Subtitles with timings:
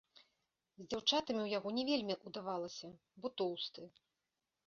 [0.83, 2.89] З дзяўчатамі ў яго не вельмі ўдавалася,
[3.21, 3.81] бо тоўсты.